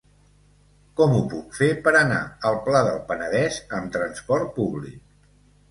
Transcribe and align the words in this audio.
Com 1.01 1.13
ho 1.17 1.19
puc 1.33 1.53
fer 1.59 1.69
per 1.89 1.93
anar 2.01 2.19
al 2.51 2.59
Pla 2.69 2.83
del 2.89 2.99
Penedès 3.13 3.61
amb 3.83 3.95
trasport 3.99 4.53
públic? 4.59 5.03